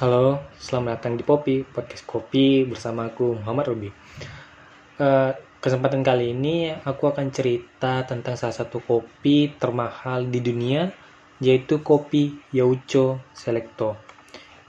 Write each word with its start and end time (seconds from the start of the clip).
Halo, 0.00 0.40
selamat 0.56 0.96
datang 0.96 1.20
di 1.20 1.20
Popi, 1.20 1.60
podcast 1.60 2.08
kopi 2.08 2.64
bersama 2.64 3.12
aku 3.12 3.36
Muhammad 3.36 3.68
Robi. 3.68 3.92
Eh, 4.96 5.30
kesempatan 5.60 6.00
kali 6.00 6.32
ini 6.32 6.72
aku 6.72 7.12
akan 7.12 7.28
cerita 7.28 8.08
tentang 8.08 8.32
salah 8.32 8.56
satu 8.56 8.80
kopi 8.80 9.52
termahal 9.60 10.24
di 10.24 10.40
dunia, 10.40 10.88
yaitu 11.36 11.84
kopi 11.84 12.32
Yaucho 12.48 13.20
Selecto. 13.36 14.00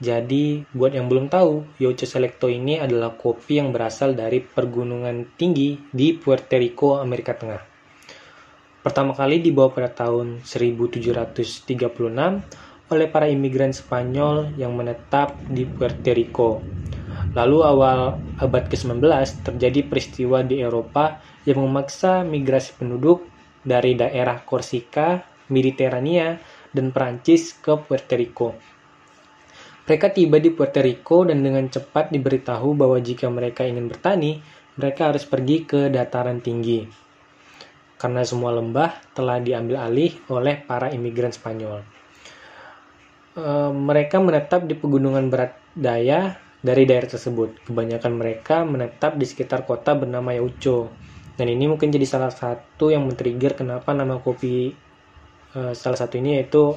Jadi, 0.04 0.68
buat 0.68 0.92
yang 0.92 1.08
belum 1.08 1.32
tahu, 1.32 1.80
Yaucho 1.80 2.04
Selecto 2.04 2.52
ini 2.52 2.76
adalah 2.76 3.16
kopi 3.16 3.56
yang 3.56 3.72
berasal 3.72 4.12
dari 4.12 4.44
pergunungan 4.44 5.32
tinggi 5.40 5.80
di 5.96 6.12
Puerto 6.12 6.60
Rico, 6.60 7.00
Amerika 7.00 7.32
Tengah. 7.32 7.72
Pertama 8.84 9.16
kali 9.16 9.40
dibawa 9.40 9.72
pada 9.72 9.88
tahun 9.88 10.44
1736 10.44 11.64
oleh 12.92 13.08
para 13.08 13.26
imigran 13.26 13.72
Spanyol 13.72 14.54
yang 14.60 14.76
menetap 14.76 15.40
di 15.48 15.64
Puerto 15.64 16.12
Rico. 16.12 16.62
Lalu 17.32 17.58
awal 17.64 18.20
abad 18.36 18.68
ke-19 18.68 19.00
terjadi 19.40 19.80
peristiwa 19.88 20.44
di 20.44 20.60
Eropa 20.60 21.16
yang 21.48 21.64
memaksa 21.64 22.20
migrasi 22.22 22.76
penduduk 22.76 23.24
dari 23.64 23.96
daerah 23.96 24.44
Korsika, 24.44 25.24
Mediterania, 25.48 26.36
dan 26.72 26.92
Perancis 26.92 27.56
ke 27.56 27.72
Puerto 27.80 28.14
Rico. 28.16 28.48
Mereka 29.82 30.14
tiba 30.14 30.38
di 30.38 30.52
Puerto 30.54 30.78
Rico 30.78 31.26
dan 31.26 31.42
dengan 31.42 31.66
cepat 31.66 32.14
diberitahu 32.14 32.78
bahwa 32.78 33.02
jika 33.02 33.26
mereka 33.26 33.66
ingin 33.66 33.90
bertani, 33.90 34.38
mereka 34.78 35.10
harus 35.10 35.26
pergi 35.26 35.66
ke 35.66 35.90
dataran 35.90 36.38
tinggi. 36.38 36.86
Karena 37.98 38.22
semua 38.26 38.54
lembah 38.54 39.14
telah 39.14 39.38
diambil 39.38 39.82
alih 39.82 40.14
oleh 40.30 40.58
para 40.58 40.90
imigran 40.90 41.30
Spanyol. 41.34 42.01
Eh, 43.32 43.72
mereka 43.72 44.20
menetap 44.20 44.68
di 44.68 44.76
pegunungan 44.76 45.32
berat 45.32 45.56
daya 45.72 46.36
dari 46.60 46.84
daerah 46.84 47.08
tersebut. 47.08 47.64
Kebanyakan 47.64 48.12
mereka 48.12 48.60
menetap 48.68 49.16
di 49.16 49.24
sekitar 49.24 49.64
kota 49.64 49.96
bernama 49.96 50.36
Yaucho. 50.36 50.92
Dan 51.32 51.48
ini 51.48 51.64
mungkin 51.64 51.88
jadi 51.88 52.04
salah 52.04 52.28
satu 52.28 52.92
yang 52.92 53.08
men-trigger 53.08 53.56
kenapa 53.56 53.96
nama 53.96 54.20
kopi 54.20 54.76
uh, 55.56 55.72
salah 55.72 55.96
satu 55.96 56.20
ini 56.20 56.36
yaitu 56.36 56.76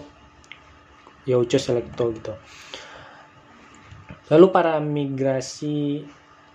Yaucho 1.28 1.60
Selecto 1.60 2.16
gitu. 2.16 2.32
Lalu 4.32 4.46
para 4.56 4.80
migrasi 4.80 6.08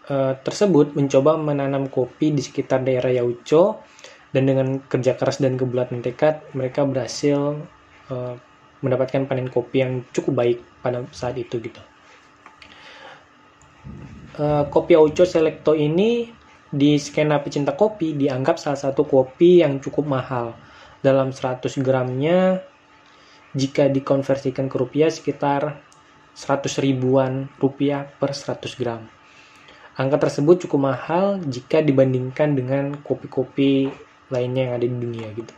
uh, 0.09 0.33
tersebut 0.41 0.97
mencoba 0.97 1.37
menanam 1.37 1.93
kopi 1.93 2.33
di 2.33 2.41
sekitar 2.41 2.89
daerah 2.89 3.13
Yaucho 3.13 3.85
dan 4.33 4.49
dengan 4.49 4.81
kerja 4.81 5.13
keras 5.13 5.45
dan 5.45 5.61
kebulatan 5.61 6.01
tekad 6.01 6.41
mereka 6.57 6.89
berhasil 6.89 7.69
uh, 8.09 8.35
mendapatkan 8.81 9.29
panen 9.29 9.49
kopi 9.53 9.85
yang 9.85 10.05
cukup 10.13 10.33
baik 10.45 10.59
pada 10.81 11.05
saat 11.13 11.37
itu 11.37 11.61
gitu. 11.61 11.81
Uh, 14.41 14.65
kopi 14.73 14.97
Aucho 14.97 15.29
Selecto 15.29 15.77
ini 15.77 16.33
di 16.71 16.97
skena 16.97 17.43
pecinta 17.43 17.75
kopi 17.75 18.15
dianggap 18.15 18.57
salah 18.57 18.79
satu 18.79 19.05
kopi 19.05 19.61
yang 19.61 19.83
cukup 19.83 20.07
mahal. 20.07 20.57
Dalam 21.01 21.33
100 21.33 21.65
gramnya 21.81 22.61
jika 23.57 23.89
dikonversikan 23.89 24.69
ke 24.69 24.77
rupiah 24.77 25.09
sekitar 25.09 25.81
100 26.37 26.85
ribuan 26.85 27.51
rupiah 27.59 28.07
per 28.07 28.37
100 28.37 28.79
gram. 28.79 29.03
Angka 29.99 30.17
tersebut 30.29 30.65
cukup 30.65 30.81
mahal 30.95 31.43
jika 31.45 31.83
dibandingkan 31.83 32.55
dengan 32.57 32.97
kopi-kopi 33.03 33.91
lainnya 34.31 34.71
yang 34.71 34.75
ada 34.79 34.87
di 34.87 34.97
dunia 34.97 35.29
gitu. 35.35 35.53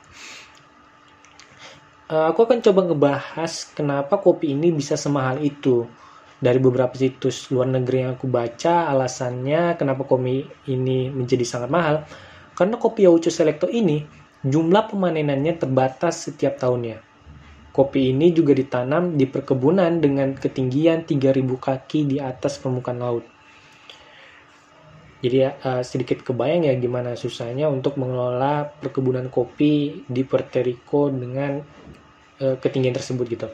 Eh, 2.12 2.24
aku 2.28 2.44
akan 2.44 2.60
coba 2.60 2.80
ngebahas 2.92 3.72
kenapa 3.72 4.20
kopi 4.20 4.52
ini 4.52 4.68
bisa 4.68 5.00
semahal 5.00 5.40
itu. 5.40 5.88
Dari 6.36 6.60
beberapa 6.60 6.92
situs 6.92 7.48
luar 7.48 7.72
negeri 7.72 8.04
yang 8.04 8.20
aku 8.20 8.28
baca, 8.28 8.92
alasannya 8.92 9.80
kenapa 9.80 10.04
kopi 10.04 10.44
ini 10.68 11.08
menjadi 11.08 11.40
sangat 11.48 11.72
mahal. 11.72 12.04
Karena 12.52 12.76
kopi 12.76 13.08
Yaucho 13.08 13.32
Selecto 13.32 13.64
ini, 13.64 14.04
jumlah 14.44 14.92
pemanenannya 14.92 15.56
terbatas 15.56 16.28
setiap 16.28 16.60
tahunnya. 16.60 17.00
Kopi 17.72 18.12
ini 18.12 18.28
juga 18.36 18.52
ditanam 18.52 19.16
di 19.16 19.24
perkebunan 19.24 19.96
dengan 19.96 20.36
ketinggian 20.36 21.08
3000 21.08 21.32
kaki 21.40 22.00
di 22.12 22.16
atas 22.20 22.60
permukaan 22.60 23.00
laut. 23.00 23.24
Jadi 25.22 25.38
uh, 25.48 25.80
sedikit 25.80 26.20
kebayang 26.20 26.68
ya 26.68 26.74
gimana 26.76 27.16
susahnya 27.16 27.72
untuk 27.72 27.96
mengelola 27.96 28.68
perkebunan 28.68 29.30
kopi 29.32 30.04
di 30.04 30.26
Puerto 30.28 30.60
Rico 30.60 31.08
dengan 31.08 31.62
uh, 32.42 32.56
ketinggian 32.58 32.92
tersebut 32.92 33.24
gitu. 33.30 33.48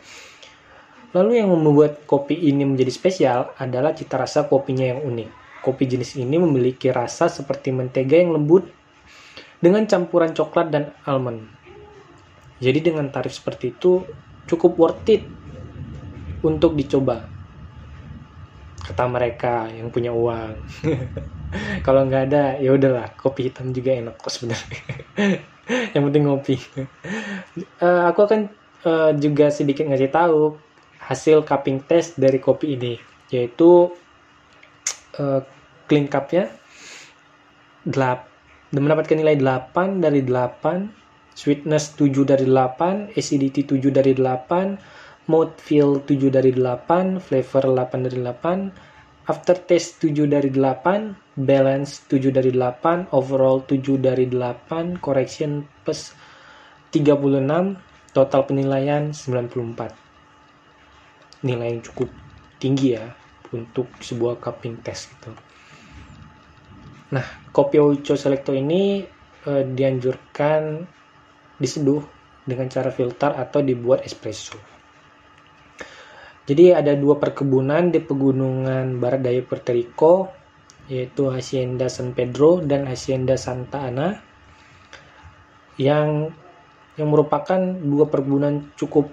Lalu 1.12 1.41
yang 1.41 1.49
membuat 1.53 2.04
kopi 2.04 2.37
ini 2.37 2.69
menjadi 2.69 2.93
spesial 2.93 3.53
adalah 3.56 3.97
cita 3.97 4.21
rasa 4.21 4.44
kopinya 4.44 4.97
yang 4.97 5.00
unik. 5.04 5.28
Kopi 5.65 5.84
jenis 5.88 6.16
ini 6.21 6.37
memiliki 6.37 6.93
rasa 6.93 7.28
seperti 7.32 7.72
mentega 7.72 8.16
yang 8.21 8.32
lembut 8.37 8.69
dengan 9.60 9.88
campuran 9.88 10.37
coklat 10.37 10.69
dan 10.69 10.93
almond. 11.09 11.48
Jadi 12.59 12.93
dengan 12.93 13.09
tarif 13.09 13.38
seperti 13.38 13.72
itu 13.72 14.04
cukup 14.44 14.77
worth 14.77 15.09
it 15.09 15.25
untuk 16.44 16.75
dicoba. 16.77 17.25
Kata 18.84 19.04
mereka 19.09 19.69
yang 19.72 19.88
punya 19.88 20.12
uang. 20.12 20.53
Kalau 21.87 22.04
nggak 22.04 22.22
ada 22.28 22.60
ya 22.60 22.77
udahlah, 22.77 23.16
kopi 23.16 23.48
hitam 23.48 23.72
juga 23.72 23.97
enak 23.97 24.21
kok 24.21 24.32
sebenarnya. 24.32 24.81
yang 25.97 26.03
penting 26.09 26.25
ngopi. 26.28 26.56
Uh, 27.81 28.09
aku 28.09 28.28
akan 28.28 28.53
uh, 28.84 29.11
juga 29.16 29.50
sedikit 29.50 29.89
ngasih 29.89 30.11
tahu 30.12 30.55
hasil 31.03 31.47
cupping 31.47 31.83
test 31.89 32.21
dari 32.21 32.37
kopi 32.39 32.77
ini 32.77 33.00
yaitu 33.33 33.89
uh, 35.19 35.41
clean 35.89 36.06
cupnya 36.06 36.53
gelap 37.89 38.28
dan 38.69 38.84
mendapatkan 38.84 39.16
nilai 39.16 39.41
8 39.41 40.05
dari 40.05 40.21
8 40.21 41.33
sweetness 41.33 41.97
7 41.97 42.28
dari 42.28 42.44
8 42.44 43.16
acidity 43.16 43.65
7 43.65 43.89
dari 43.89 44.12
8 44.12 45.31
mouthfeel 45.31 46.05
7 46.05 46.28
dari 46.28 46.53
8 46.53 47.22
flavor 47.22 47.65
8 47.72 48.06
dari 48.06 48.19
8 48.21 49.33
aftertaste 49.33 50.09
7 50.09 50.28
dari 50.28 50.50
8 50.53 51.41
balance 51.41 52.05
7 52.10 52.33
dari 52.33 52.53
8 52.53 53.12
overall 53.12 53.65
7 53.65 54.00
dari 54.00 54.28
8 54.28 55.00
correction 55.00 55.65
plus 55.84 56.12
36 56.93 57.88
total 58.13 58.45
penilaian 58.49 59.13
94 59.13 61.45
nilai 61.47 61.69
yang 61.71 61.83
cukup 61.85 62.11
tinggi 62.59 62.99
ya 62.99 63.15
untuk 63.55 63.87
sebuah 64.03 64.43
cupping 64.43 64.83
test 64.83 65.15
gitu. 65.15 65.31
Nah 67.15 67.25
kopi 67.55 67.79
Ocho 67.81 68.19
Selecto 68.19 68.53
ini 68.53 69.07
eh, 69.47 69.65
dianjurkan 69.65 70.85
diseduh 71.59 72.03
dengan 72.49 72.67
cara 72.73 72.91
filter 72.91 73.37
atau 73.37 73.61
dibuat 73.61 74.05
espresso. 74.05 74.57
Jadi 76.49 76.73
ada 76.73 76.97
dua 76.97 77.21
perkebunan 77.21 77.93
di 77.93 78.01
pegunungan 78.01 78.97
barat 78.97 79.21
daya 79.21 79.45
Puerto 79.45 79.77
Rico 79.77 80.33
yaitu 80.89 81.29
Hacienda 81.29 81.93
San 81.93 82.17
Pedro 82.17 82.65
dan 82.65 82.89
Hacienda 82.89 83.37
Santa 83.37 83.85
Ana 83.85 84.17
yang 85.77 86.33
yang 86.98 87.09
merupakan 87.14 87.59
dua 87.62 88.10
perkebunan 88.10 88.75
cukup 88.75 89.09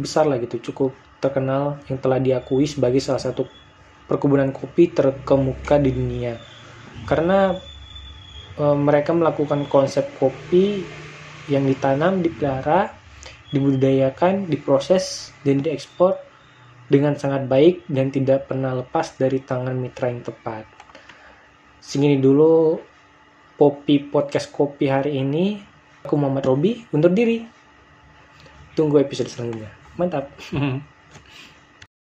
besar 0.00 0.24
lah 0.24 0.40
gitu, 0.40 0.72
cukup 0.72 0.96
terkenal 1.20 1.80
yang 1.88 2.00
telah 2.00 2.20
diakui 2.20 2.64
sebagai 2.64 3.00
salah 3.00 3.20
satu 3.20 3.44
perkebunan 4.08 4.50
kopi 4.50 4.90
terkemuka 4.90 5.76
di 5.76 5.92
dunia. 5.92 6.40
Karena 7.04 7.52
e, 8.56 8.64
mereka 8.72 9.12
melakukan 9.12 9.68
konsep 9.68 10.08
kopi 10.16 10.82
yang 11.52 11.68
ditanam, 11.68 12.24
dipelihara, 12.24 12.90
dibudidayakan, 13.52 14.48
diproses, 14.50 15.30
dan 15.46 15.62
diekspor 15.62 16.18
dengan 16.86 17.18
sangat 17.18 17.50
baik 17.50 17.86
dan 17.90 18.10
tidak 18.14 18.46
pernah 18.46 18.74
lepas 18.74 19.18
dari 19.18 19.42
tangan 19.42 19.74
mitra 19.74 20.10
yang 20.10 20.22
tepat. 20.22 20.64
Segini 21.82 22.18
dulu 22.18 22.78
Popi 23.58 24.02
Podcast 24.06 24.50
Kopi 24.50 24.90
hari 24.90 25.22
ini. 25.22 25.75
Aku 26.06 26.14
Muhammad 26.14 26.46
Robi 26.46 26.86
undur 26.94 27.10
diri. 27.10 27.42
Tunggu 28.78 29.02
episode 29.02 29.26
selanjutnya. 29.26 29.74
Mantap. 29.98 30.30